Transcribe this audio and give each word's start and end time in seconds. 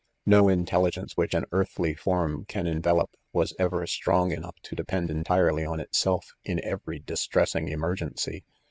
No 0.25 0.49
intelligence 0.49 1.15
which 1.15 1.35
an 1.35 1.45
earthly 1.51 1.93
form 1.93 2.45
can 2.45 2.65
enve 2.65 2.91
lope, 2.97 3.15
was 3.33 3.53
ever 3.59 3.85
strong 3.85 4.31
enough 4.31 4.55
to 4.63 4.75
depend 4.75 5.11
entirely 5.11 5.63
on 5.63 5.79
itself, 5.79 6.33
in 6.43 6.59
every 6.63 6.97
distressing 6.97 7.67
emergency. 7.67 8.43